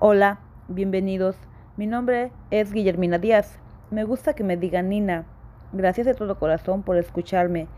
Hola, 0.00 0.40
bienvenidos. 0.66 1.36
Mi 1.76 1.86
nombre 1.86 2.32
es 2.50 2.72
Guillermina 2.72 3.18
Díaz. 3.18 3.60
Me 3.92 4.02
gusta 4.02 4.34
que 4.34 4.42
me 4.42 4.56
digan 4.56 4.88
Nina. 4.88 5.24
Gracias 5.72 6.04
de 6.04 6.14
todo 6.14 6.36
corazón 6.36 6.82
por 6.82 6.96
escucharme. 6.96 7.68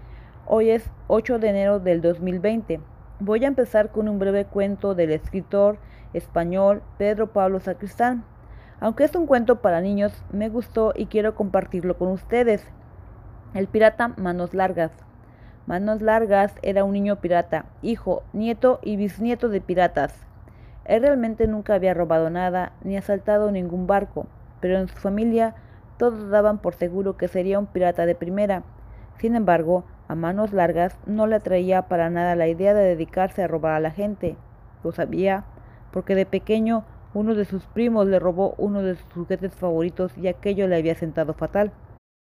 Hoy 0.47 0.71
es 0.71 0.91
8 1.09 1.39
de 1.39 1.49
enero 1.51 1.79
del 1.79 2.01
2020. 2.01 2.81
Voy 3.21 3.45
a 3.45 3.49
empezar 3.49 3.91
con 3.93 4.09
un 4.09 4.19
breve 4.19 4.47
cuento 4.47 4.95
del 4.95 5.13
escritor 5.13 5.77
español 6.15 6.83
Pedro 6.97 7.35
Pablo 7.35 7.61
Sacristán. 7.61 8.25
Aunque 8.81 9.05
es 9.05 9.15
un 9.15 9.27
cuento 9.27 9.61
para 9.61 9.83
niños, 9.83 10.25
me 10.33 10.49
gustó 10.49 10.95
y 10.97 11.07
quiero 11.07 11.35
compartirlo 11.35 11.99
con 11.99 12.09
ustedes. 12.09 12.67
El 13.53 13.69
pirata 13.69 14.09
Manos 14.17 14.55
Largas. 14.55 14.93
Manos 15.67 16.01
Largas 16.01 16.55
era 16.63 16.83
un 16.83 16.95
niño 16.95 17.17
pirata, 17.17 17.67
hijo, 17.83 18.23
nieto 18.33 18.81
y 18.83 18.97
bisnieto 18.97 19.51
de 19.51 19.61
piratas. 19.61 20.27
Él 20.87 21.03
realmente 21.03 21.47
nunca 21.49 21.75
había 21.75 21.95
robado 21.95 22.31
nada 22.31 22.73
ni 22.83 22.97
asaltado 22.97 23.51
ningún 23.51 23.87
barco, 23.87 24.27
pero 24.61 24.79
en 24.79 24.89
su 24.89 24.97
familia 24.97 25.55
todos 25.99 26.31
daban 26.31 26.59
por 26.59 26.75
seguro 26.75 27.17
que 27.17 27.29
sería 27.29 27.59
un 27.59 27.67
pirata 27.67 28.07
de 28.07 28.15
primera. 28.15 28.63
Sin 29.19 29.35
embargo, 29.35 29.85
a 30.09 30.15
Manos 30.15 30.53
Largas 30.53 30.97
no 31.07 31.27
le 31.27 31.37
atraía 31.37 31.83
para 31.89 32.11
nada 32.11 32.37
la 32.37 32.47
idea 32.47 32.73
de 32.73 32.85
dedicarse 32.85 33.43
a 33.43 33.49
robar 33.49 33.73
a 33.73 33.81
la 33.81 33.91
gente. 33.91 34.37
Lo 34.85 34.93
sabía, 34.93 35.45
porque 35.91 36.15
de 36.15 36.27
pequeño 36.27 36.85
uno 37.15 37.35
de 37.35 37.47
sus 37.47 37.67
primos 37.67 38.07
le 38.07 38.19
robó 38.19 38.55
uno 38.59 38.83
de 38.83 38.95
sus 38.95 39.13
juguetes 39.13 39.55
favoritos 39.55 40.17
y 40.17 40.29
aquello 40.29 40.69
le 40.69 40.77
había 40.77 40.95
sentado 40.95 41.35
fatal. 41.35 41.73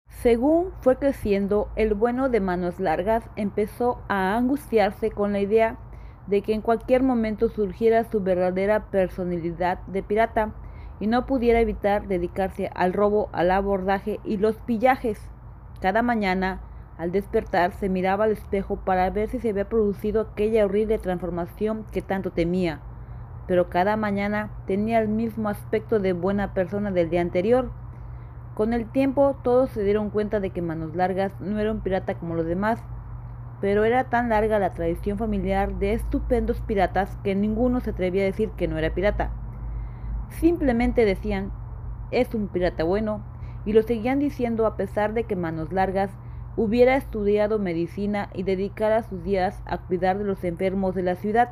Según 0.10 0.72
fue 0.82 0.98
creciendo, 0.98 1.70
el 1.76 1.94
bueno 1.96 2.30
de 2.30 2.42
manos 2.42 2.80
largas 2.80 3.24
empezó 3.38 4.02
a 4.10 4.36
angustiarse 4.36 5.10
con 5.10 5.32
la 5.32 5.40
idea 5.40 5.78
de 6.28 6.42
que 6.42 6.54
en 6.54 6.62
cualquier 6.62 7.04
momento 7.04 7.50
surgiera 7.50 8.04
su 8.04 8.22
verdadera 8.22 8.86
personalidad 8.92 9.80
de 9.88 10.04
pirata 10.04 10.54
y 11.00 11.08
no 11.08 11.26
pudiera 11.26 11.60
evitar 11.60 12.08
dedicarse 12.08 12.70
al 12.76 12.94
robo, 12.94 13.30
al 13.34 13.52
abordaje 13.52 14.20
y 14.24 14.38
los 14.38 14.58
pillajes. 14.58 15.20
Cada 15.82 16.02
mañana, 16.02 16.62
al 16.98 17.12
despertar, 17.12 17.74
se 17.74 17.90
miraba 17.90 18.26
al 18.26 18.32
espejo 18.32 18.78
para 18.78 19.10
ver 19.10 19.30
si 19.30 19.40
se 19.40 19.50
había 19.50 19.68
producido 19.68 20.22
aquella 20.22 20.66
horrible 20.66 21.00
transformación 21.00 21.86
que 21.92 22.02
tanto 22.02 22.32
temía 22.32 22.82
pero 23.52 23.68
cada 23.70 23.98
mañana 23.98 24.50
tenía 24.66 25.00
el 25.00 25.10
mismo 25.10 25.50
aspecto 25.50 26.00
de 26.00 26.14
buena 26.14 26.54
persona 26.54 26.90
del 26.90 27.10
día 27.10 27.20
anterior. 27.20 27.70
Con 28.54 28.72
el 28.72 28.86
tiempo 28.90 29.36
todos 29.44 29.72
se 29.72 29.84
dieron 29.84 30.10
cuenta 30.10 30.40
de 30.40 30.52
que 30.52 30.62
Manos 30.62 30.96
Largas 30.96 31.34
no 31.42 31.60
era 31.60 31.72
un 31.72 31.82
pirata 31.82 32.16
como 32.16 32.36
los 32.36 32.46
demás, 32.46 32.80
pero 33.62 33.86
era 33.86 34.06
tan 34.06 34.30
larga 34.30 34.60
la 34.60 34.72
tradición 34.72 35.18
familiar 35.20 35.76
de 35.76 35.94
estupendos 35.94 36.60
piratas 36.62 37.16
que 37.24 37.36
ninguno 37.36 37.80
se 37.80 37.92
atrevía 37.92 38.24
a 38.24 38.26
decir 38.26 38.50
que 38.58 38.68
no 38.68 38.78
era 38.78 38.94
pirata. 38.94 39.32
Simplemente 40.30 41.06
decían, 41.06 41.52
es 42.10 42.34
un 42.34 42.48
pirata 42.48 42.84
bueno, 42.84 43.24
y 43.64 43.74
lo 43.74 43.84
seguían 43.84 44.18
diciendo 44.18 44.66
a 44.66 44.76
pesar 44.76 45.14
de 45.14 45.26
que 45.26 45.36
Manos 45.36 45.72
Largas 45.72 46.10
hubiera 46.58 46.96
estudiado 46.96 47.60
medicina 47.60 48.30
y 48.34 48.44
dedicara 48.44 49.04
sus 49.04 49.24
días 49.24 49.62
a 49.66 49.78
cuidar 49.78 50.18
de 50.18 50.24
los 50.24 50.44
enfermos 50.44 50.96
de 50.96 51.04
la 51.04 51.16
ciudad. 51.16 51.52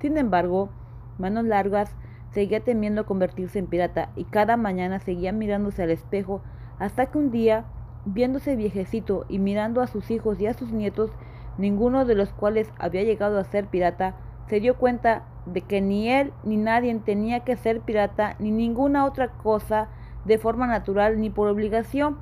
Sin 0.00 0.18
embargo, 0.18 0.70
Manos 1.18 1.44
Largas 1.44 1.94
seguía 2.32 2.60
temiendo 2.60 3.06
convertirse 3.06 3.60
en 3.60 3.68
pirata 3.68 4.10
y 4.16 4.24
cada 4.24 4.56
mañana 4.56 4.98
seguía 4.98 5.32
mirándose 5.32 5.84
al 5.84 5.90
espejo 5.90 6.42
hasta 6.80 7.06
que 7.06 7.18
un 7.18 7.30
día, 7.30 7.64
viéndose 8.04 8.56
viejecito 8.56 9.24
y 9.28 9.38
mirando 9.38 9.80
a 9.80 9.86
sus 9.86 10.10
hijos 10.10 10.40
y 10.40 10.46
a 10.46 10.54
sus 10.54 10.72
nietos, 10.72 11.12
ninguno 11.58 12.04
de 12.04 12.14
los 12.14 12.32
cuales 12.32 12.72
había 12.78 13.02
llegado 13.02 13.38
a 13.38 13.44
ser 13.44 13.66
pirata, 13.66 14.14
se 14.48 14.60
dio 14.60 14.76
cuenta 14.76 15.24
de 15.46 15.60
que 15.60 15.80
ni 15.80 16.10
él 16.10 16.32
ni 16.42 16.56
nadie 16.56 16.94
tenía 17.04 17.40
que 17.40 17.56
ser 17.56 17.80
pirata 17.80 18.36
ni 18.38 18.50
ninguna 18.50 19.04
otra 19.04 19.28
cosa 19.28 19.88
de 20.24 20.38
forma 20.38 20.66
natural 20.66 21.20
ni 21.20 21.30
por 21.30 21.48
obligación. 21.48 22.18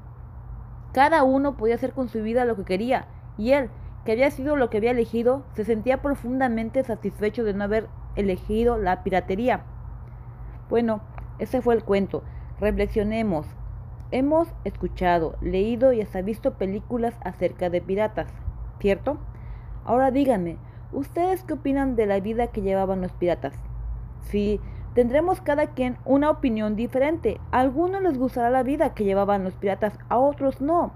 Cada 0.92 1.22
uno 1.22 1.56
podía 1.56 1.76
hacer 1.76 1.92
con 1.92 2.08
su 2.08 2.22
vida 2.22 2.44
lo 2.44 2.56
que 2.56 2.64
quería, 2.64 3.06
y 3.38 3.52
él, 3.52 3.70
que 4.04 4.12
había 4.12 4.30
sido 4.30 4.56
lo 4.56 4.68
que 4.68 4.78
había 4.78 4.90
elegido, 4.90 5.44
se 5.54 5.64
sentía 5.64 6.02
profundamente 6.02 6.82
satisfecho 6.82 7.44
de 7.44 7.54
no 7.54 7.64
haber 7.64 7.88
elegido 8.16 8.76
la 8.76 9.02
piratería. 9.02 9.62
Bueno, 10.68 11.00
ese 11.38 11.62
fue 11.62 11.74
el 11.74 11.84
cuento. 11.84 12.22
Reflexionemos. 12.60 13.46
Hemos 14.10 14.48
escuchado, 14.64 15.36
leído 15.40 15.92
y 15.92 16.02
hasta 16.02 16.20
visto 16.20 16.54
películas 16.54 17.14
acerca 17.24 17.70
de 17.70 17.80
piratas, 17.80 18.28
¿cierto? 18.82 19.16
Ahora 19.84 20.10
díganme, 20.10 20.58
¿ustedes 20.92 21.44
qué 21.44 21.54
opinan 21.54 21.94
de 21.94 22.04
la 22.04 22.18
vida 22.18 22.48
que 22.48 22.62
llevaban 22.62 23.00
los 23.00 23.12
piratas? 23.12 23.54
Sí, 24.22 24.60
tendremos 24.94 25.40
cada 25.40 25.68
quien 25.68 25.96
una 26.04 26.30
opinión 26.30 26.74
diferente. 26.74 27.40
A 27.52 27.60
algunos 27.60 28.02
les 28.02 28.18
gustará 28.18 28.50
la 28.50 28.64
vida 28.64 28.92
que 28.92 29.04
llevaban 29.04 29.44
los 29.44 29.54
piratas, 29.54 29.96
a 30.08 30.18
otros 30.18 30.60
no. 30.60 30.92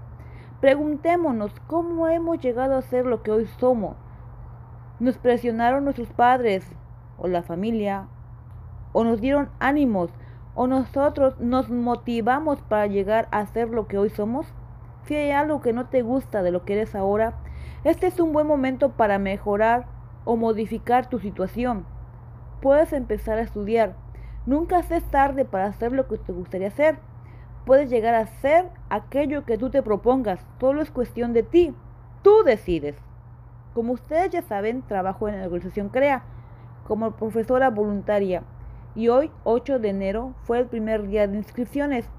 Preguntémonos 0.59 1.53
cómo 1.67 2.09
hemos 2.09 2.39
llegado 2.39 2.75
a 2.75 2.81
ser 2.81 3.05
lo 3.05 3.23
que 3.23 3.31
hoy 3.31 3.45
somos. 3.57 3.95
Nos 4.99 5.17
presionaron 5.17 5.85
nuestros 5.85 6.09
padres, 6.09 6.69
o 7.17 7.27
la 7.27 7.41
familia, 7.41 8.07
o 8.91 9.05
nos 9.05 9.21
dieron 9.21 9.49
ánimos, 9.59 10.09
o 10.55 10.67
nosotros 10.67 11.39
nos 11.39 11.69
motivamos 11.69 12.61
para 12.63 12.87
llegar 12.87 13.29
a 13.31 13.45
ser 13.45 13.69
lo 13.69 13.87
que 13.87 13.97
hoy 13.97 14.09
somos? 14.09 14.45
Si 15.03 15.15
hay 15.15 15.31
algo 15.31 15.61
que 15.61 15.71
no 15.71 15.85
te 15.85 16.01
gusta 16.01 16.43
de 16.43 16.51
lo 16.51 16.65
que 16.65 16.73
eres 16.73 16.93
ahora, 16.93 17.35
este 17.87 18.07
es 18.07 18.19
un 18.19 18.33
buen 18.33 18.45
momento 18.45 18.89
para 18.89 19.17
mejorar 19.17 19.85
o 20.25 20.35
modificar 20.35 21.09
tu 21.09 21.19
situación. 21.19 21.85
Puedes 22.61 22.91
empezar 22.91 23.37
a 23.37 23.43
estudiar. 23.43 23.95
Nunca 24.45 24.79
es 24.79 25.03
tarde 25.05 25.45
para 25.45 25.67
hacer 25.67 25.93
lo 25.93 26.05
que 26.09 26.17
te 26.17 26.33
gustaría 26.33 26.67
hacer. 26.67 26.99
Puedes 27.65 27.89
llegar 27.89 28.13
a 28.13 28.19
hacer 28.19 28.65
aquello 28.89 29.45
que 29.45 29.57
tú 29.57 29.69
te 29.69 29.81
propongas. 29.81 30.45
Solo 30.59 30.81
es 30.81 30.91
cuestión 30.91 31.31
de 31.31 31.43
ti. 31.43 31.73
Tú 32.23 32.43
decides. 32.43 32.97
Como 33.73 33.93
ustedes 33.93 34.31
ya 34.31 34.41
saben, 34.41 34.81
trabajo 34.81 35.29
en 35.29 35.39
la 35.39 35.45
organización 35.45 35.87
CREA 35.87 36.23
como 36.85 37.11
profesora 37.11 37.69
voluntaria 37.69 38.43
y 38.95 39.07
hoy 39.07 39.31
8 39.45 39.79
de 39.79 39.89
enero 39.89 40.33
fue 40.41 40.59
el 40.59 40.65
primer 40.65 41.07
día 41.07 41.25
de 41.25 41.37
inscripciones, 41.37 42.09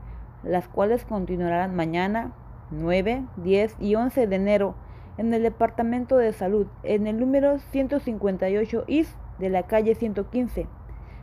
las 0.43 0.67
cuales 0.67 1.05
continuarán 1.05 1.77
mañana 1.77 2.33
9, 2.71 3.27
10 3.37 3.77
y 3.81 3.97
11 3.97 4.27
de 4.27 4.37
enero 4.37 4.75
en 5.19 5.35
el 5.35 5.43
Departamento 5.43 6.17
de 6.17 6.33
Salud, 6.33 6.67
en 6.85 7.07
el 7.07 7.19
número 7.19 7.59
158 7.59 8.85
IS 8.87 9.15
de 9.39 9.51
la 9.51 9.65
calle 9.65 9.95
115, 9.95 10.67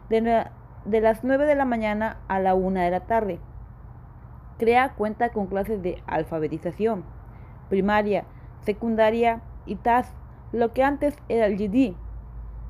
de, 0.10 0.46
de 0.86 1.02
las 1.02 1.24
9 1.24 1.46
de 1.46 1.56
la 1.56 1.66
mañana 1.66 2.18
a 2.28 2.40
la 2.40 2.54
1 2.54 2.82
de 2.82 2.92
la 2.92 3.00
tarde. 3.02 3.40
CREA 4.60 4.94
cuenta 4.94 5.30
con 5.30 5.48
clases 5.48 5.82
de 5.82 6.04
alfabetización, 6.08 7.04
primaria, 7.70 8.26
secundaria 8.62 9.42
y 9.66 9.76
TAS, 9.76 10.14
lo 10.52 10.74
que 10.74 10.84
antes 10.84 11.18
era 11.30 11.46
el 11.46 11.58
GD, 11.58 11.96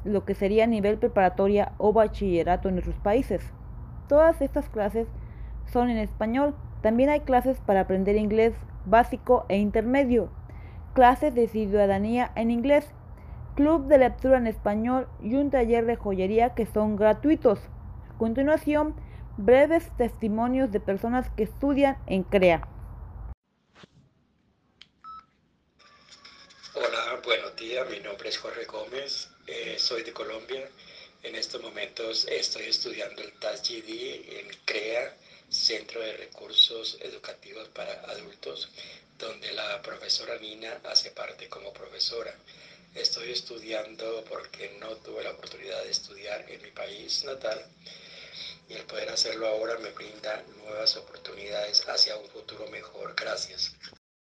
lo 0.03 0.25
que 0.25 0.35
sería 0.35 0.67
nivel 0.67 0.97
preparatoria 0.97 1.73
o 1.77 1.91
bachillerato 1.91 2.69
en 2.69 2.75
nuestros 2.75 2.97
países. 2.97 3.51
Todas 4.07 4.41
estas 4.41 4.69
clases 4.69 5.07
son 5.65 5.89
en 5.89 5.97
español. 5.97 6.55
También 6.81 7.09
hay 7.09 7.21
clases 7.21 7.59
para 7.61 7.81
aprender 7.81 8.15
inglés 8.15 8.53
básico 8.85 9.45
e 9.49 9.57
intermedio, 9.57 10.29
clases 10.95 11.35
de 11.35 11.49
ciudadanía 11.49 12.31
en 12.37 12.49
inglés, 12.49 12.85
club 13.55 13.87
de 13.87 13.97
lectura 13.97 14.37
en 14.37 14.47
español 14.47 15.07
y 15.21 15.35
un 15.35 15.51
taller 15.51 15.85
de 15.85 15.97
joyería 15.97 16.55
que 16.55 16.65
son 16.65 16.95
gratuitos. 16.95 17.59
A 18.09 18.17
continuación, 18.17 18.95
breves 19.37 19.91
testimonios 19.97 20.71
de 20.71 20.79
personas 20.79 21.29
que 21.35 21.43
estudian 21.43 21.97
en 22.07 22.23
CREA. 22.23 22.67
Hola, 26.75 27.21
buenos 27.25 27.55
días. 27.57 27.85
Mi 27.89 27.99
nombre 27.99 28.29
es 28.29 28.37
Jorge 28.37 28.63
Gómez. 28.63 29.29
Eh, 29.47 29.75
soy 29.77 30.03
de 30.03 30.13
Colombia. 30.13 30.65
En 31.23 31.35
estos 31.35 31.61
momentos 31.61 32.25
estoy 32.29 32.67
estudiando 32.67 33.21
el 33.21 33.33
TAS-GD 33.33 34.39
en 34.39 34.47
CREA, 34.63 35.13
Centro 35.49 35.99
de 35.99 36.15
Recursos 36.17 36.97
Educativos 37.01 37.67
para 37.69 37.91
Adultos, 38.11 38.71
donde 39.17 39.51
la 39.53 39.81
profesora 39.81 40.37
Nina 40.39 40.69
hace 40.91 41.11
parte 41.11 41.47
como 41.49 41.71
profesora. 41.73 42.33
Estoy 42.93 43.31
estudiando 43.31 44.23
porque 44.29 44.77
no 44.79 44.87
tuve 44.97 45.23
la 45.23 45.31
oportunidad 45.31 45.83
de 45.83 45.91
estudiar 45.91 46.49
en 46.49 46.61
mi 46.61 46.71
país 46.71 47.23
natal 47.25 47.59
y 48.69 48.73
el 48.73 48.85
poder 48.85 49.09
hacerlo 49.09 49.47
ahora 49.47 49.73
me 49.81 49.91
brinda 49.91 50.43
nuevas 50.63 50.95
oportunidades 50.97 51.87
hacia 51.87 52.17
un 52.17 52.25
futuro 52.27 52.65
mejor. 52.71 53.13
Gracias. 53.15 53.75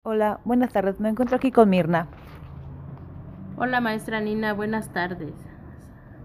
Hola, 0.03 0.39
buenas 0.45 0.71
tardes. 0.73 0.99
Me 0.99 1.09
encuentro 1.09 1.37
aquí 1.37 1.51
con 1.51 1.69
Mirna. 1.69 2.07
Hola 3.57 3.81
maestra 3.81 4.19
Nina, 4.21 4.53
buenas 4.53 4.91
tardes. 4.93 5.33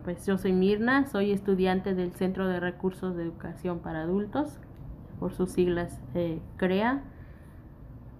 Pues 0.05 0.25
yo 0.25 0.39
soy 0.39 0.53
Mirna, 0.53 1.07
soy 1.11 1.33
estudiante 1.33 1.93
del 1.95 2.15
Centro 2.15 2.49
de 2.49 2.61
Recursos 2.61 3.17
de 3.17 3.25
Educación 3.25 3.81
para 3.81 4.03
Adultos, 4.03 4.59
por 5.19 5.35
sus 5.35 5.51
siglas 5.51 6.01
eh, 6.15 6.41
CREA. 6.57 7.03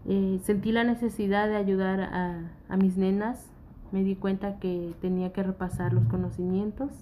Eh, 0.09 0.39
sentí 0.45 0.71
la 0.71 0.85
necesidad 0.85 1.49
de 1.49 1.57
ayudar 1.57 2.01
a, 2.01 2.77
mis 2.77 2.97
nenas, 2.97 3.51
me 3.91 4.05
di 4.05 4.15
cuenta 4.15 4.61
que 4.61 4.95
tenía 5.01 5.33
que 5.33 5.43
repasar 5.43 5.93
los 5.93 6.05
conocimientos 6.07 6.93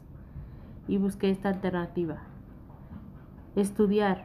y 0.88 0.96
busqué 0.96 1.28
esta 1.28 1.50
alternativa. 1.50 2.22
Estudiar. 3.56 4.24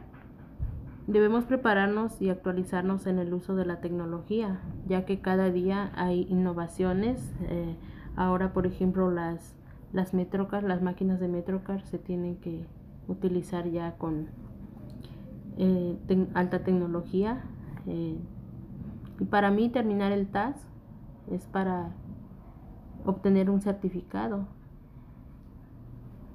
Debemos 1.06 1.44
prepararnos 1.44 2.22
y 2.22 2.30
actualizarnos 2.30 3.06
en 3.06 3.18
el 3.18 3.34
uso 3.34 3.54
de 3.54 3.66
la 3.66 3.80
tecnología, 3.80 4.60
ya 4.86 5.04
que 5.04 5.20
cada 5.20 5.50
día 5.50 5.92
hay 5.94 6.26
innovaciones. 6.30 7.34
Eh, 7.48 7.76
ahora, 8.16 8.54
por 8.54 8.66
ejemplo, 8.66 9.10
las, 9.10 9.56
las 9.92 10.14
las 10.14 10.82
máquinas 10.82 11.20
de 11.20 11.28
Metrocar 11.28 11.82
se 11.82 11.98
tienen 11.98 12.36
que 12.36 12.64
utilizar 13.08 13.68
ya 13.68 13.96
con 13.98 14.28
eh, 15.58 15.98
alta 16.32 16.60
tecnología. 16.64 17.42
Y 19.20 19.24
para 19.26 19.50
mí 19.50 19.68
terminar 19.68 20.12
el 20.12 20.26
TAS 20.26 20.56
es 21.30 21.46
para 21.46 21.92
obtener 23.04 23.50
un 23.50 23.60
certificado. 23.60 24.46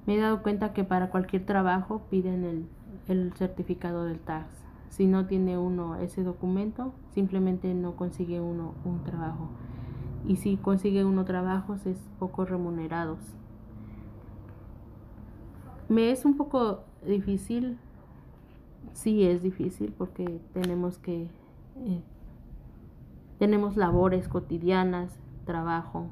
Me 0.05 0.15
he 0.15 0.19
dado 0.19 0.43
cuenta 0.43 0.71
que 0.73 0.83
para 0.83 1.09
cualquier 1.09 1.45
trabajo 1.45 2.03
piden 2.09 2.43
el, 2.43 2.67
el 3.07 3.33
certificado 3.33 4.05
del 4.05 4.19
TAS. 4.19 4.45
Si 4.89 5.07
no 5.07 5.25
tiene 5.25 5.57
uno 5.57 5.95
ese 5.95 6.23
documento, 6.23 6.93
simplemente 7.13 7.73
no 7.73 7.95
consigue 7.95 8.39
uno 8.39 8.75
un 8.85 9.03
trabajo. 9.03 9.49
Y 10.27 10.37
si 10.37 10.55
consigue 10.57 11.03
uno 11.03 11.25
trabajos 11.25 11.85
es 11.85 11.97
poco 12.19 12.45
remunerados. 12.45 13.19
Me 15.89 16.11
es 16.11 16.23
un 16.23 16.37
poco 16.37 16.83
difícil, 17.05 17.77
sí 18.93 19.23
es 19.23 19.43
difícil 19.43 19.91
porque 19.91 20.39
tenemos 20.53 20.97
que, 20.97 21.27
eh, 21.77 22.01
tenemos 23.37 23.75
labores 23.75 24.27
cotidianas, 24.27 25.19
trabajo, 25.45 26.07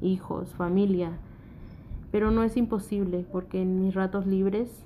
hijos, 0.00 0.54
familia, 0.54 1.12
pero 2.10 2.30
no 2.30 2.42
es 2.42 2.56
imposible 2.56 3.26
porque 3.30 3.62
en 3.62 3.82
mis 3.82 3.94
ratos 3.94 4.26
libres 4.26 4.84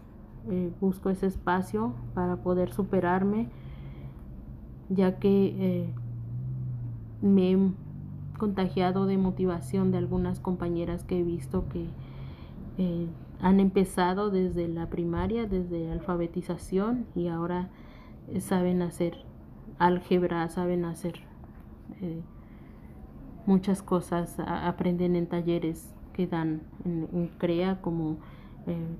eh, 0.50 0.72
busco 0.80 1.10
ese 1.10 1.26
espacio 1.26 1.94
para 2.14 2.36
poder 2.36 2.72
superarme, 2.72 3.48
ya 4.88 5.18
que 5.18 5.54
eh, 5.58 5.90
me 7.20 7.52
he 7.52 7.58
contagiado 8.38 9.06
de 9.06 9.18
motivación 9.18 9.92
de 9.92 9.98
algunas 9.98 10.40
compañeras 10.40 11.04
que 11.04 11.20
he 11.20 11.22
visto 11.22 11.68
que 11.68 11.86
eh, 12.78 13.06
han 13.40 13.60
empezado 13.60 14.30
desde 14.30 14.66
la 14.66 14.88
primaria, 14.88 15.46
desde 15.46 15.92
alfabetización 15.92 17.06
y 17.14 17.28
ahora 17.28 17.68
saben 18.40 18.82
hacer 18.82 19.24
álgebra, 19.78 20.48
saben 20.48 20.84
hacer 20.84 21.31
muchas 23.46 23.82
cosas, 23.82 24.38
aprenden 24.38 25.16
en 25.16 25.26
talleres 25.26 25.94
que 26.12 26.26
dan 26.26 26.62
en, 26.84 27.28
CREA 27.38 27.80
como 27.80 28.18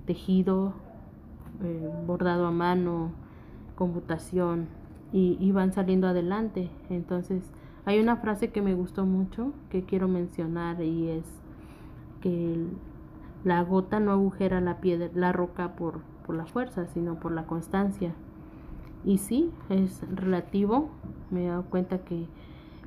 tejido, 0.07 0.75
eh, 1.63 1.91
bordado 2.07 2.47
a 2.47 2.51
mano, 2.51 3.13
computación 3.77 4.67
y, 5.13 5.53
van 5.53 5.73
saliendo 5.73 6.09
adelante. 6.09 6.71
Entonces, 6.89 7.43
hay 7.85 8.01
una 8.01 8.17
frase 8.17 8.51
que 8.51 8.63
me 8.63 8.75
gustó 8.75 9.05
mucho 9.05 9.53
que 9.71 9.85
quiero 9.85 10.09
mencionar 10.09 10.83
y 10.83 11.09
es 11.09 11.25
que 12.21 12.67
la 13.45 13.63
gota 13.63 14.01
no 14.01 14.13
agujera 14.13 14.61
la 14.61 14.81
piedra, 14.81 15.11
la 15.15 15.33
roca 15.33 15.75
por, 15.75 16.01
por 16.25 16.35
la 16.35 16.47
fuerza, 16.47 16.87
sino 16.87 17.19
por 17.21 17.33
la 17.33 17.47
constancia. 17.47 18.15
Y 19.05 19.19
sí, 19.19 19.51
es 19.69 20.03
relativo. 20.15 20.91
Me 21.31 21.45
he 21.45 21.49
dado 21.49 21.65
cuenta 21.65 21.99
que 21.99 22.27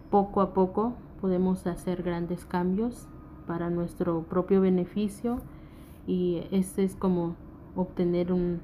poco 0.10 0.42
a 0.42 0.54
poco 0.54 0.94
podemos 1.22 1.66
hacer 1.68 2.04
grandes 2.04 2.46
cambios 2.46 3.08
para 3.48 3.70
nuestro 3.70 4.24
propio 4.24 4.62
beneficio 4.62 5.40
y 6.08 6.44
este 6.52 6.84
es 6.84 6.96
como 6.96 7.36
obtener 7.76 8.32
un, 8.32 8.60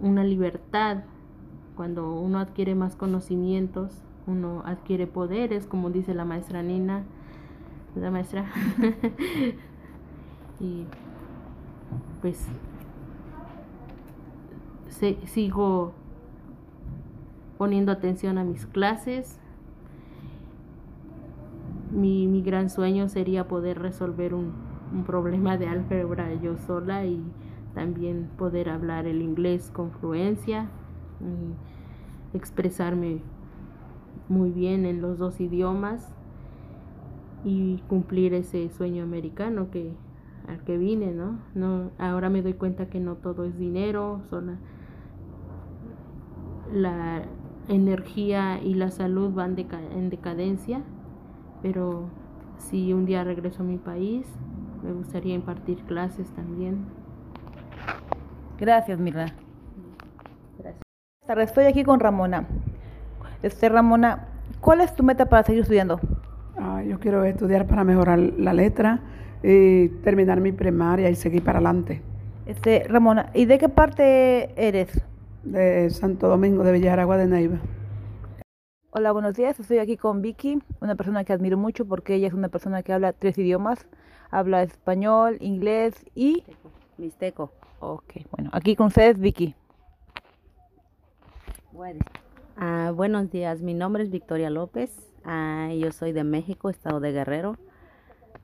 una 0.00 0.24
libertad. 0.24 1.04
Cuando 1.74 2.14
uno 2.14 2.38
adquiere 2.38 2.74
más 2.74 2.96
conocimientos, 2.96 4.02
uno 4.26 4.62
adquiere 4.64 5.06
poderes, 5.06 5.66
como 5.66 5.90
dice 5.90 6.14
la 6.14 6.24
maestra 6.24 6.62
Nina, 6.62 7.04
la 7.94 8.10
maestra. 8.10 8.46
y 10.60 10.84
pues 12.20 12.46
sigo 15.26 15.92
poniendo 17.58 17.92
atención 17.92 18.38
a 18.38 18.44
mis 18.44 18.66
clases. 18.66 19.38
Mi, 21.90 22.26
mi 22.26 22.42
gran 22.42 22.68
sueño 22.68 23.08
sería 23.08 23.46
poder 23.48 23.78
resolver 23.80 24.34
un, 24.34 24.52
un 24.92 25.04
problema 25.04 25.56
de 25.56 25.68
álgebra 25.68 26.34
yo 26.34 26.56
sola 26.58 27.04
y 27.04 27.22
también 27.74 28.28
poder 28.36 28.68
hablar 28.70 29.06
el 29.06 29.22
inglés 29.22 29.70
con 29.72 29.90
fluencia 29.92 30.68
y 31.20 32.36
expresarme 32.36 33.20
muy 34.28 34.50
bien 34.50 34.86
en 34.86 35.00
los 35.00 35.18
dos 35.18 35.40
idiomas 35.40 36.12
y 37.44 37.82
cumplir 37.88 38.34
ese 38.34 38.68
sueño 38.70 39.04
americano 39.04 39.70
que 39.70 39.94
al 40.48 40.62
que 40.64 40.78
vine, 40.78 41.12
¿no? 41.12 41.38
No 41.54 41.90
ahora 41.98 42.30
me 42.30 42.42
doy 42.42 42.54
cuenta 42.54 42.88
que 42.88 43.00
no 43.00 43.16
todo 43.16 43.44
es 43.44 43.58
dinero, 43.58 44.20
solo 44.28 44.52
la 46.72 47.22
energía 47.68 48.60
y 48.62 48.74
la 48.74 48.90
salud 48.90 49.32
van 49.32 49.56
en 49.58 50.10
decadencia, 50.10 50.82
pero 51.62 52.08
si 52.58 52.92
un 52.92 53.06
día 53.06 53.24
regreso 53.24 53.62
a 53.62 53.66
mi 53.66 53.78
país, 53.78 54.26
me 54.82 54.92
gustaría 54.92 55.34
impartir 55.34 55.78
clases 55.84 56.30
también. 56.30 56.86
Gracias, 58.58 58.98
Mirna. 58.98 59.34
Gracias. 60.58 61.48
Estoy 61.50 61.64
aquí 61.64 61.84
con 61.84 62.00
Ramona. 62.00 62.46
Este, 63.42 63.68
Ramona, 63.68 64.28
¿cuál 64.60 64.80
es 64.80 64.94
tu 64.94 65.02
meta 65.02 65.26
para 65.26 65.42
seguir 65.42 65.62
estudiando? 65.62 66.00
Ah, 66.56 66.82
yo 66.82 66.98
quiero 66.98 67.24
estudiar 67.24 67.66
para 67.66 67.84
mejorar 67.84 68.18
la 68.18 68.52
letra 68.52 69.00
y 69.42 69.88
terminar 70.02 70.40
mi 70.40 70.52
primaria 70.52 71.10
y 71.10 71.14
seguir 71.14 71.42
para 71.44 71.58
adelante. 71.58 72.02
Este, 72.46 72.84
Ramona, 72.88 73.30
¿y 73.34 73.44
de 73.44 73.58
qué 73.58 73.68
parte 73.68 74.50
eres? 74.56 75.02
De 75.42 75.90
Santo 75.90 76.28
Domingo, 76.28 76.64
de 76.64 76.72
Villaragua 76.72 77.16
de 77.16 77.26
Neiva. 77.26 77.58
Hola, 78.98 79.12
buenos 79.12 79.34
días. 79.34 79.60
Estoy 79.60 79.76
aquí 79.76 79.98
con 79.98 80.22
Vicky, 80.22 80.62
una 80.80 80.94
persona 80.94 81.22
que 81.22 81.34
admiro 81.34 81.58
mucho 81.58 81.84
porque 81.84 82.14
ella 82.14 82.28
es 82.28 82.32
una 82.32 82.48
persona 82.48 82.82
que 82.82 82.94
habla 82.94 83.12
tres 83.12 83.36
idiomas. 83.36 83.86
Habla 84.30 84.62
español, 84.62 85.36
inglés 85.40 86.06
y... 86.14 86.44
Mixteco. 86.96 87.52
Ok, 87.80 88.14
bueno, 88.30 88.48
aquí 88.54 88.74
con 88.74 88.86
ustedes 88.86 89.18
Vicky. 89.18 89.54
Bueno. 91.72 92.00
Ah, 92.56 92.90
buenos 92.94 93.30
días, 93.30 93.60
mi 93.60 93.74
nombre 93.74 94.02
es 94.02 94.08
Victoria 94.08 94.48
López. 94.48 94.90
Ah, 95.26 95.68
yo 95.78 95.92
soy 95.92 96.12
de 96.12 96.24
México, 96.24 96.70
estado 96.70 96.98
de 96.98 97.12
Guerrero. 97.12 97.58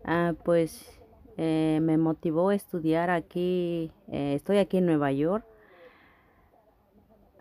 Ah, 0.04 0.34
pues 0.44 1.00
eh, 1.38 1.78
me 1.80 1.96
motivó 1.96 2.50
a 2.50 2.54
estudiar 2.54 3.08
aquí, 3.08 3.90
eh, 4.08 4.34
estoy 4.34 4.58
aquí 4.58 4.76
en 4.76 4.84
Nueva 4.84 5.12
York 5.12 5.46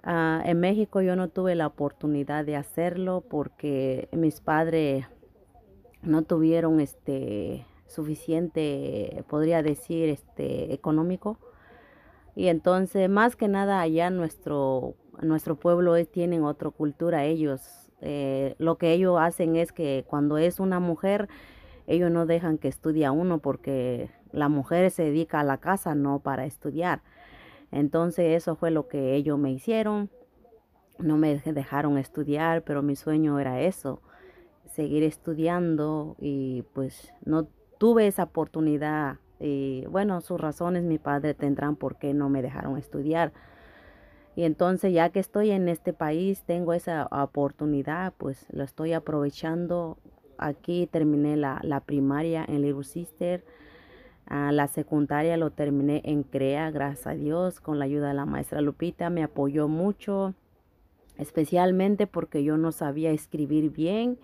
Ah, 0.03 0.41
en 0.45 0.59
México 0.59 1.01
yo 1.01 1.15
no 1.15 1.29
tuve 1.29 1.55
la 1.55 1.67
oportunidad 1.67 2.43
de 2.43 2.55
hacerlo 2.55 3.23
porque 3.29 4.09
mis 4.11 4.41
padres 4.41 5.05
no 6.01 6.23
tuvieron 6.23 6.79
este 6.79 7.65
suficiente, 7.85 9.23
podría 9.29 9.61
decir, 9.61 10.09
este 10.09 10.73
económico. 10.73 11.37
Y 12.35 12.47
entonces, 12.47 13.09
más 13.09 13.35
que 13.35 13.47
nada, 13.47 13.81
allá 13.81 14.09
nuestro, 14.09 14.95
nuestro 15.21 15.55
pueblo 15.55 15.95
es, 15.95 16.09
tienen 16.09 16.43
otra 16.43 16.69
cultura. 16.69 17.25
Ellos, 17.25 17.91
eh, 17.99 18.55
lo 18.57 18.77
que 18.77 18.93
ellos 18.93 19.17
hacen 19.19 19.55
es 19.55 19.71
que 19.71 20.05
cuando 20.07 20.37
es 20.37 20.59
una 20.59 20.79
mujer, 20.79 21.27
ellos 21.87 22.09
no 22.09 22.25
dejan 22.25 22.57
que 22.57 22.69
estudie 22.69 23.05
a 23.05 23.11
uno 23.11 23.39
porque 23.39 24.09
la 24.31 24.47
mujer 24.47 24.89
se 24.91 25.03
dedica 25.03 25.41
a 25.41 25.43
la 25.43 25.57
casa, 25.57 25.93
no 25.93 26.19
para 26.19 26.45
estudiar. 26.45 27.01
Entonces 27.71 28.35
eso 28.35 28.55
fue 28.55 28.71
lo 28.71 28.87
que 28.87 29.15
ellos 29.15 29.39
me 29.39 29.51
hicieron. 29.51 30.09
No 30.99 31.17
me 31.17 31.39
dejaron 31.39 31.97
estudiar, 31.97 32.63
pero 32.63 32.83
mi 32.83 32.95
sueño 32.95 33.39
era 33.39 33.61
eso, 33.61 34.01
seguir 34.65 35.03
estudiando 35.03 36.15
y 36.19 36.63
pues 36.73 37.11
no 37.25 37.47
tuve 37.77 38.07
esa 38.07 38.23
oportunidad. 38.23 39.17
Y 39.39 39.85
bueno, 39.87 40.21
sus 40.21 40.39
razones 40.39 40.83
mi 40.83 40.99
padre 40.99 41.33
tendrán 41.33 41.75
por 41.75 41.97
qué 41.97 42.13
no 42.13 42.29
me 42.29 42.41
dejaron 42.41 42.77
estudiar. 42.77 43.33
Y 44.35 44.43
entonces 44.43 44.93
ya 44.93 45.09
que 45.09 45.19
estoy 45.19 45.51
en 45.51 45.67
este 45.67 45.93
país, 45.93 46.43
tengo 46.45 46.73
esa 46.73 47.07
oportunidad, 47.11 48.13
pues 48.17 48.45
lo 48.51 48.63
estoy 48.63 48.93
aprovechando. 48.93 49.97
Aquí 50.37 50.87
terminé 50.87 51.37
la, 51.37 51.59
la 51.63 51.79
primaria 51.81 52.45
en 52.47 52.61
Little 52.61 52.83
Sister 52.83 53.43
la 54.31 54.67
secundaria 54.67 55.35
lo 55.35 55.51
terminé 55.51 56.01
en 56.05 56.23
CREA, 56.23 56.71
gracias 56.71 57.07
a 57.07 57.11
Dios, 57.11 57.59
con 57.59 57.79
la 57.79 57.85
ayuda 57.85 58.09
de 58.09 58.13
la 58.13 58.25
maestra 58.25 58.61
Lupita. 58.61 59.09
Me 59.09 59.23
apoyó 59.23 59.67
mucho, 59.67 60.33
especialmente 61.17 62.07
porque 62.07 62.43
yo 62.43 62.55
no 62.55 62.71
sabía 62.71 63.11
escribir 63.11 63.71
bien. 63.71 64.17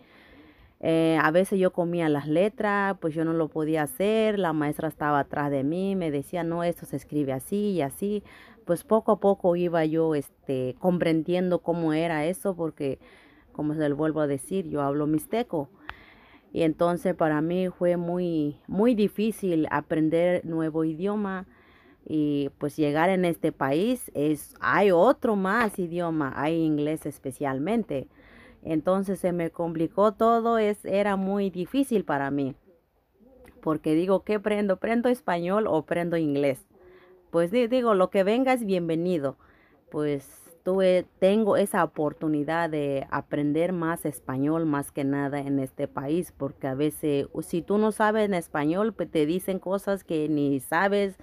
Eh, 0.80 1.18
a 1.22 1.32
veces 1.32 1.60
yo 1.60 1.74
comía 1.74 2.08
las 2.08 2.28
letras, 2.28 2.96
pues 3.02 3.16
yo 3.16 3.26
no 3.26 3.34
lo 3.34 3.50
podía 3.50 3.84
hacer, 3.84 4.40
la 4.40 4.54
maestra 4.54 4.88
estaba 4.88 5.20
atrás 5.20 5.52
de 5.52 5.64
mí, 5.64 5.96
me 5.96 6.10
decía, 6.12 6.44
no, 6.44 6.64
esto 6.64 6.86
se 6.86 6.96
escribe 6.96 7.34
así 7.34 7.72
y 7.72 7.82
así. 7.82 8.24
Pues 8.64 8.84
poco 8.84 9.12
a 9.12 9.20
poco 9.20 9.56
iba 9.56 9.84
yo 9.86 10.16
este, 10.16 10.76
comprendiendo 10.80 11.60
cómo 11.60 11.94
era 11.94 12.26
eso, 12.26 12.56
porque 12.56 13.00
como 13.52 13.74
se 13.74 13.90
lo 13.90 13.96
vuelvo 13.96 14.22
a 14.22 14.28
decir, 14.28 14.70
yo 14.70 14.82
hablo 14.82 15.08
mixteco. 15.08 15.70
Y 16.58 16.64
entonces 16.64 17.14
para 17.14 17.40
mí 17.40 17.70
fue 17.70 17.98
muy, 17.98 18.60
muy 18.66 18.96
difícil 18.96 19.68
aprender 19.70 20.44
nuevo 20.44 20.84
idioma 20.86 21.46
y 22.04 22.50
pues 22.58 22.76
llegar 22.76 23.12
en 23.12 23.26
este 23.26 23.52
país 23.52 24.10
es, 24.16 24.56
hay 24.60 24.90
otro 24.90 25.36
más 25.36 25.78
idioma, 25.78 26.34
hay 26.36 26.56
inglés 26.56 27.06
especialmente. 27.06 28.08
Entonces 28.64 29.20
se 29.20 29.34
me 29.34 29.52
complicó 29.52 30.14
todo, 30.14 30.58
es, 30.58 30.84
era 30.84 31.16
muy 31.16 31.52
difícil 31.52 32.06
para 32.06 32.32
mí. 32.32 32.56
Porque 33.62 33.94
digo, 33.94 34.24
¿qué 34.24 34.40
prendo? 34.40 34.78
¿Prendo 34.78 35.10
español 35.10 35.68
o 35.68 35.86
prendo 35.86 36.18
inglés? 36.18 36.66
Pues 37.30 37.52
digo, 37.52 37.94
lo 37.94 38.10
que 38.10 38.24
venga 38.24 38.54
es 38.54 38.66
bienvenido. 38.66 39.38
Pues 39.92 40.47
tuve, 40.68 41.06
tengo 41.20 41.56
esa 41.56 41.82
oportunidad 41.82 42.70
de 42.70 43.08
aprender 43.10 43.72
más 43.72 44.06
español 44.06 44.66
más 44.66 44.92
que 44.92 45.06
nada 45.06 45.40
en 45.40 45.60
este 45.60 45.88
país, 45.88 46.34
porque 46.38 46.68
a 46.68 46.76
veces 46.76 47.28
si 47.40 47.62
tú 47.62 47.78
no 47.78 47.94
sabes 47.94 48.26
en 48.26 48.34
español, 48.34 48.94
pues 48.94 49.10
te 49.10 49.26
dicen 49.26 49.60
cosas 49.60 50.04
que 50.04 50.28
ni 50.28 50.60
sabes 50.60 51.16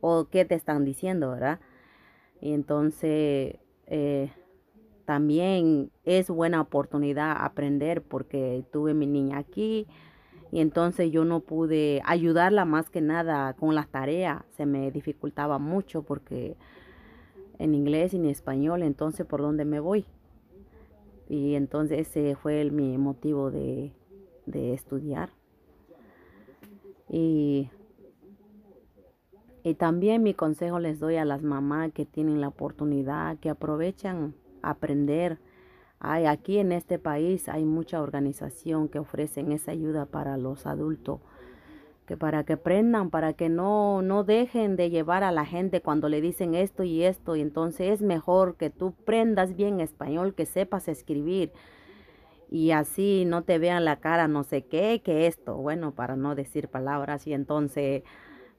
o 0.00 0.28
qué 0.30 0.44
te 0.44 0.54
están 0.54 0.84
diciendo, 0.84 1.32
¿verdad? 1.32 1.58
Y 2.40 2.52
entonces 2.52 3.56
eh, 3.88 4.30
también 5.04 5.90
es 6.04 6.30
buena 6.30 6.60
oportunidad 6.60 7.34
aprender 7.40 8.02
porque 8.02 8.64
tuve 8.70 8.94
mi 8.94 9.08
niña 9.08 9.38
aquí 9.38 9.88
y 10.52 10.60
entonces 10.60 11.10
yo 11.10 11.24
no 11.24 11.40
pude 11.40 12.02
ayudarla 12.04 12.64
más 12.64 12.88
que 12.88 13.00
nada 13.00 13.54
con 13.54 13.74
las 13.74 13.88
tareas, 13.88 14.44
se 14.56 14.64
me 14.64 14.92
dificultaba 14.92 15.58
mucho 15.58 16.04
porque 16.04 16.56
en 17.62 17.74
inglés 17.74 18.12
y 18.12 18.16
en 18.16 18.26
español, 18.26 18.82
entonces 18.82 19.24
por 19.24 19.40
dónde 19.40 19.64
me 19.64 19.80
voy. 19.80 20.04
Y 21.28 21.54
entonces 21.54 22.08
ese 22.08 22.34
fue 22.34 22.68
mi 22.70 22.98
motivo 22.98 23.50
de, 23.50 23.92
de 24.46 24.74
estudiar. 24.74 25.30
Y, 27.08 27.70
y 29.62 29.74
también 29.74 30.22
mi 30.22 30.34
consejo 30.34 30.78
les 30.78 30.98
doy 30.98 31.16
a 31.16 31.24
las 31.24 31.42
mamás 31.42 31.92
que 31.92 32.04
tienen 32.04 32.40
la 32.40 32.48
oportunidad, 32.48 33.38
que 33.38 33.50
aprovechan 33.50 34.34
aprender. 34.62 35.38
Hay, 36.00 36.26
aquí 36.26 36.58
en 36.58 36.72
este 36.72 36.98
país 36.98 37.48
hay 37.48 37.64
mucha 37.64 38.02
organización 38.02 38.88
que 38.88 38.98
ofrecen 38.98 39.52
esa 39.52 39.70
ayuda 39.70 40.06
para 40.06 40.36
los 40.36 40.66
adultos 40.66 41.20
que 42.06 42.16
para 42.16 42.44
que 42.44 42.54
aprendan, 42.54 43.10
para 43.10 43.32
que 43.32 43.48
no, 43.48 44.02
no 44.02 44.24
dejen 44.24 44.76
de 44.76 44.90
llevar 44.90 45.22
a 45.22 45.30
la 45.30 45.46
gente 45.46 45.80
cuando 45.80 46.08
le 46.08 46.20
dicen 46.20 46.54
esto 46.54 46.82
y 46.82 47.04
esto. 47.04 47.36
Y 47.36 47.40
entonces 47.40 47.92
es 47.92 48.02
mejor 48.02 48.56
que 48.56 48.70
tú 48.70 48.92
prendas 49.04 49.54
bien 49.56 49.80
español, 49.80 50.34
que 50.34 50.46
sepas 50.46 50.88
escribir. 50.88 51.52
Y 52.50 52.72
así 52.72 53.24
no 53.24 53.42
te 53.44 53.58
vean 53.58 53.84
la 53.84 53.96
cara 53.96 54.28
no 54.28 54.42
sé 54.42 54.62
qué, 54.66 55.00
que 55.02 55.26
esto. 55.26 55.56
Bueno, 55.56 55.92
para 55.92 56.16
no 56.16 56.34
decir 56.34 56.68
palabras. 56.68 57.26
Y 57.26 57.34
entonces 57.34 58.02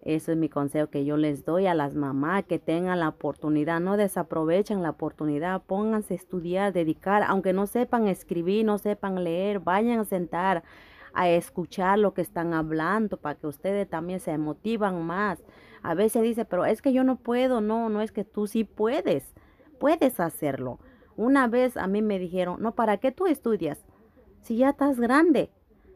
eso 0.02 0.32
es 0.32 0.38
mi 0.38 0.50
consejo 0.50 0.88
que 0.88 1.06
yo 1.06 1.16
les 1.16 1.46
doy 1.46 1.68
a 1.68 1.74
las 1.74 1.96
mamás 1.96 2.46
que 2.46 2.60
tengan 2.60 3.00
la 3.00 3.10
oportunidad. 3.10 3.80
No 3.82 3.98
desaprovechen 3.98 4.82
la 4.82 4.90
oportunidad. 4.92 5.62
Pónganse 5.62 6.14
a 6.14 6.18
estudiar, 6.18 6.74
dedicar. 6.74 7.24
Aunque 7.28 7.54
no 7.54 7.68
sepan 7.68 8.08
escribir, 8.08 8.66
no 8.66 8.78
sepan 8.78 9.24
leer, 9.24 9.60
vayan 9.60 10.00
a 10.00 10.06
sentar 10.06 10.64
a 11.14 11.30
escuchar 11.30 12.00
lo 12.00 12.14
que 12.14 12.22
están 12.22 12.54
hablando 12.54 13.18
para 13.18 13.36
que 13.36 13.48
ustedes 13.48 13.90
también 13.90 14.20
se 14.20 14.38
motivan 14.38 15.06
más. 15.06 15.44
A 15.82 15.94
veces 15.94 16.24
dice, 16.24 16.46
pero 16.46 16.66
es 16.66 16.82
que 16.82 16.94
yo 16.94 17.04
no 17.04 17.18
puedo, 17.18 17.62
no, 17.62 17.90
no 17.90 18.02
es 18.02 18.12
que 18.12 18.24
tú 18.24 18.48
sí 18.48 18.64
puedes, 18.64 19.34
puedes 19.80 20.20
hacerlo. 20.20 20.80
Una 21.16 21.48
vez 21.48 21.78
a 21.78 21.88
mí 21.88 22.02
me 22.02 22.20
dijeron, 22.20 22.62
no, 22.62 22.74
¿para 22.74 22.98
qué 22.98 23.12
tú 23.12 23.28
estudias? 23.28 23.86
Si 24.42 24.58
ya 24.58 24.70
estás 24.70 25.00
grande. 25.00 25.52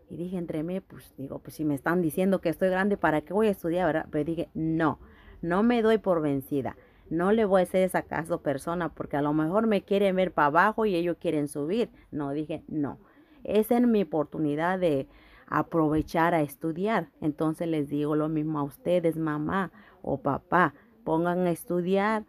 Y 0.09 0.15
dije 0.15 0.38
entre 0.38 0.63
mí, 0.63 0.79
pues 0.79 1.13
digo, 1.17 1.39
pues 1.39 1.55
si 1.55 1.65
me 1.65 1.75
están 1.75 2.01
diciendo 2.01 2.39
que 2.39 2.50
estoy 2.50 2.69
grande, 2.69 2.95
¿para 2.95 3.21
qué 3.21 3.33
voy 3.33 3.47
a 3.47 3.51
estudiar? 3.51 4.07
Pero 4.12 4.24
dije, 4.24 4.50
no, 4.53 5.00
no 5.41 5.63
me 5.63 5.81
doy 5.81 5.97
por 5.97 6.21
vencida. 6.21 6.77
No 7.09 7.31
le 7.31 7.45
voy 7.45 7.62
a 7.62 7.63
hacer 7.63 7.83
esa 7.83 8.03
caso 8.03 8.41
persona 8.41 8.89
porque 8.89 9.17
a 9.17 9.21
lo 9.21 9.33
mejor 9.33 9.67
me 9.67 9.83
quieren 9.83 10.15
ver 10.15 10.33
para 10.33 10.47
abajo 10.47 10.86
y 10.86 10.95
ellos 10.95 11.17
quieren 11.19 11.47
subir. 11.47 11.89
No, 12.12 12.31
dije, 12.31 12.63
no. 12.67 13.00
Esa 13.48 13.77
es 13.77 13.88
mi 13.88 14.04
oportunidad 14.04 14.77
de 14.77 15.08
aprovechar 15.48 16.34
a 16.34 16.42
estudiar. 16.42 17.10
Entonces 17.22 17.68
les 17.68 17.89
digo 17.89 18.16
lo 18.16 18.30
mismo 18.30 18.60
a 18.60 18.63
ustedes, 18.63 19.18
mamá 19.18 19.72
o 20.01 20.22
papá, 20.22 20.74
pongan 21.04 21.48
a 21.48 21.51
estudiar. 21.51 22.25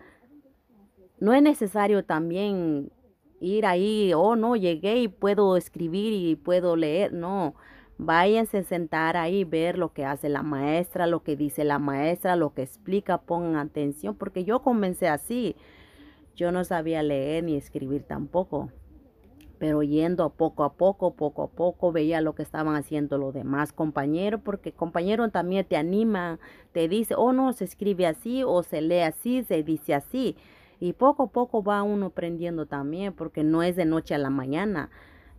No 1.20 1.34
es 1.34 1.42
necesario 1.42 2.04
también 2.04 2.92
ir 3.40 3.66
ahí, 3.66 4.12
oh 4.14 4.36
no, 4.36 4.54
llegué 4.54 5.00
y 5.00 5.08
puedo 5.08 5.56
escribir 5.56 6.12
y 6.12 6.36
puedo 6.36 6.76
leer, 6.76 7.12
no. 7.12 7.54
Váyanse 8.00 8.58
a 8.58 8.62
sentar 8.62 9.16
ahí, 9.16 9.42
ver 9.42 9.76
lo 9.76 9.92
que 9.92 10.04
hace 10.04 10.28
la 10.28 10.44
maestra, 10.44 11.08
lo 11.08 11.24
que 11.24 11.34
dice 11.34 11.64
la 11.64 11.80
maestra, 11.80 12.36
lo 12.36 12.54
que 12.54 12.62
explica, 12.62 13.22
pongan 13.22 13.56
atención, 13.56 14.14
porque 14.14 14.44
yo 14.44 14.62
comencé 14.62 15.08
así. 15.08 15.56
Yo 16.36 16.52
no 16.52 16.62
sabía 16.62 17.02
leer 17.02 17.42
ni 17.42 17.56
escribir 17.56 18.04
tampoco 18.04 18.70
pero 19.58 19.82
yendo 19.82 20.30
poco 20.30 20.64
a 20.64 20.74
poco, 20.74 21.14
poco 21.14 21.42
a 21.42 21.48
poco, 21.48 21.92
veía 21.92 22.20
lo 22.20 22.34
que 22.34 22.42
estaban 22.42 22.76
haciendo 22.76 23.18
los 23.18 23.34
demás 23.34 23.72
compañeros, 23.72 24.40
porque 24.44 24.72
compañero 24.72 25.28
también 25.30 25.66
te 25.66 25.76
anima, 25.76 26.38
te 26.72 26.88
dice, 26.88 27.14
oh 27.16 27.32
no, 27.32 27.52
se 27.52 27.64
escribe 27.64 28.06
así, 28.06 28.42
o 28.44 28.62
se 28.62 28.80
lee 28.80 29.00
así, 29.00 29.42
se 29.44 29.62
dice 29.62 29.94
así. 29.94 30.36
Y 30.80 30.92
poco 30.92 31.24
a 31.24 31.26
poco 31.28 31.62
va 31.62 31.82
uno 31.82 32.06
aprendiendo 32.06 32.66
también, 32.66 33.12
porque 33.12 33.42
no 33.42 33.62
es 33.62 33.76
de 33.76 33.84
noche 33.84 34.14
a 34.14 34.18
la 34.18 34.30
mañana. 34.30 34.90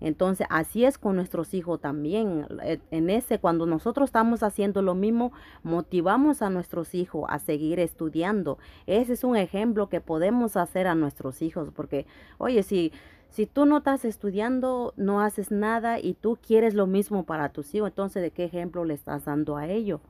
Entonces, 0.02 0.48
así 0.50 0.86
es 0.86 0.98
con 0.98 1.16
nuestros 1.16 1.54
hijos 1.54 1.80
también. 1.82 2.46
E, 2.64 2.80
en 2.92 3.10
ese, 3.10 3.40
cuando 3.40 3.66
nosotros 3.66 4.10
estamos 4.10 4.44
haciendo 4.44 4.82
lo 4.82 4.96
mismo, 4.96 5.32
motivamos 5.64 6.42
a 6.42 6.50
nuestros 6.50 6.96
hijos 6.96 7.26
a 7.30 7.40
seguir 7.40 7.80
estudiando. 7.80 8.58
Ese 8.88 9.14
es 9.14 9.24
un 9.24 9.36
ejemplo 9.36 9.90
que 9.90 10.02
podemos 10.02 10.58
hacer 10.58 10.88
a 10.88 10.96
nuestros 10.96 11.42
hijos, 11.42 11.70
porque, 11.76 12.06
oye, 12.38 12.64
si 12.64 12.92
si 13.30 13.46
tú 13.46 13.66
no 13.66 13.78
estás 13.78 14.06
estudiando, 14.06 14.94
no 14.98 15.22
haces 15.22 15.52
nada 15.52 16.00
y 16.00 16.16
tú 16.16 16.38
quieres 16.46 16.74
lo 16.74 16.88
mismo 16.88 17.26
para 17.26 17.50
tus 17.50 17.74
hijos, 17.76 17.90
entonces 17.90 18.24
¿de 18.24 18.32
qué 18.32 18.46
ejemplo 18.46 18.86
le 18.86 18.96
estás 18.96 19.26
dando 19.26 19.56
a 19.56 19.68
ellos? 19.68 20.02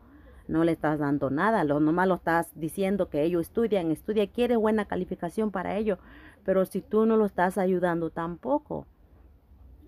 No 0.48 0.64
le 0.64 0.72
estás 0.72 1.00
dando 1.00 1.30
nada, 1.30 1.64
lo 1.64 1.80
nomás 1.80 2.08
lo 2.08 2.16
estás 2.16 2.50
diciendo 2.56 3.10
que 3.10 3.24
ellos 3.24 3.42
estudian, 3.42 3.92
estudia, 3.92 4.26
quiere 4.28 4.56
buena 4.56 4.86
calificación 4.86 5.52
para 5.52 5.76
ellos, 5.76 6.00
pero 6.44 6.66
si 6.66 6.82
tú 6.82 7.06
no 7.06 7.18
lo 7.18 7.26
estás 7.26 7.58
ayudando 7.58 8.10
tampoco. 8.10 8.88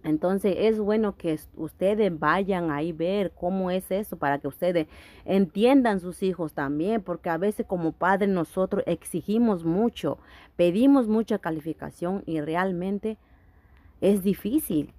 Entonces 0.03 0.55
es 0.57 0.79
bueno 0.79 1.15
que 1.15 1.39
ustedes 1.55 2.17
vayan 2.17 2.71
ahí 2.71 2.91
ver 2.91 3.31
cómo 3.31 3.69
es 3.69 3.91
eso 3.91 4.17
para 4.17 4.39
que 4.39 4.47
ustedes 4.47 4.87
entiendan 5.25 5.99
sus 5.99 6.23
hijos 6.23 6.53
también, 6.53 7.01
porque 7.01 7.29
a 7.29 7.37
veces 7.37 7.65
como 7.67 7.91
padres 7.91 8.29
nosotros 8.29 8.83
exigimos 8.87 9.63
mucho, 9.63 10.17
pedimos 10.55 11.07
mucha 11.07 11.37
calificación 11.37 12.23
y 12.25 12.41
realmente 12.41 13.17
es 13.99 14.23
difícil 14.23 14.93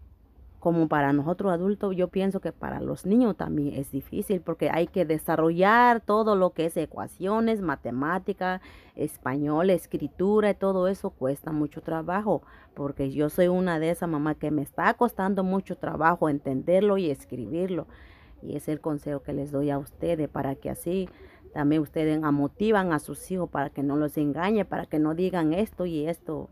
como 0.63 0.87
para 0.87 1.13
nosotros 1.13 1.53
adultos, 1.53 1.97
yo 1.97 2.07
pienso 2.07 2.39
que 2.39 2.53
para 2.53 2.81
los 2.81 3.05
niños 3.05 3.37
también 3.37 3.75
es 3.75 3.91
difícil 3.91 4.41
porque 4.41 4.71
hay 4.71 4.87
que 4.87 5.05
desarrollar 5.05 6.01
todo 6.01 6.37
lo 6.37 6.51
que 6.51 6.67
es 6.67 6.77
ecuaciones, 6.77 7.61
matemática, 7.61 8.61
español, 8.95 9.71
escritura 9.71 10.51
y 10.51 10.55
todo 10.55 10.87
eso 10.87 11.11
cuesta 11.11 11.51
mucho 11.51 11.81
trabajo 11.81 12.43
porque 12.75 13.11
yo 13.11 13.29
soy 13.29 13.49
una 13.49 13.81
de 13.81 13.91
esas 13.91 14.09
mamás 14.09 14.37
que 14.37 14.53
me 14.53 14.63
está 14.63 14.95
costando 14.95 15.43
mucho 15.43 15.77
trabajo 15.79 16.29
entenderlo 16.29 16.97
y 16.97 17.11
escribirlo. 17.11 17.89
Y 18.41 18.55
es 18.55 18.69
el 18.69 18.81
consejo 18.81 19.21
que 19.21 19.33
les 19.33 19.51
doy 19.51 19.71
a 19.71 19.79
ustedes 19.79 20.29
para 20.29 20.55
que 20.55 20.71
así 20.71 21.09
también 21.53 21.83
ustedes 21.83 22.21
motivan 22.21 22.93
a 22.93 23.01
sus 23.01 23.29
hijos 23.33 23.51
para 23.51 23.71
que 23.71 23.83
no 23.83 23.97
los 23.97 24.17
engañen, 24.17 24.65
para 24.65 24.87
que 24.87 25.01
no 25.01 25.17
digan 25.17 25.55
esto 25.55 25.87
y 25.87 26.07
esto. 26.07 26.51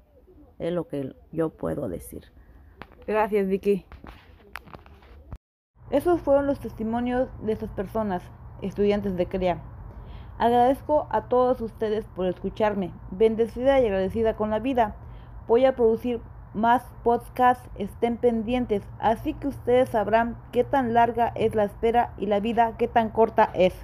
Es 0.58 0.72
lo 0.72 0.88
que 0.88 1.14
yo 1.30 1.50
puedo 1.50 1.88
decir. 1.88 2.24
Gracias, 3.10 3.48
Vicky. 3.48 3.84
Esos 5.90 6.20
fueron 6.20 6.46
los 6.46 6.60
testimonios 6.60 7.28
de 7.42 7.54
estas 7.54 7.70
personas, 7.70 8.22
estudiantes 8.62 9.16
de 9.16 9.26
CREA. 9.26 9.60
Agradezco 10.38 11.08
a 11.10 11.22
todos 11.22 11.60
ustedes 11.60 12.04
por 12.14 12.26
escucharme. 12.26 12.92
Bendecida 13.10 13.80
y 13.80 13.86
agradecida 13.86 14.36
con 14.36 14.50
la 14.50 14.60
vida. 14.60 14.94
Voy 15.48 15.64
a 15.64 15.74
producir 15.74 16.20
más 16.54 16.84
podcasts, 17.02 17.68
estén 17.74 18.16
pendientes, 18.16 18.84
así 19.00 19.34
que 19.34 19.48
ustedes 19.48 19.88
sabrán 19.88 20.36
qué 20.52 20.62
tan 20.62 20.94
larga 20.94 21.32
es 21.34 21.56
la 21.56 21.64
espera 21.64 22.14
y 22.16 22.26
la 22.26 22.38
vida 22.38 22.76
qué 22.78 22.86
tan 22.86 23.08
corta 23.08 23.50
es. 23.54 23.74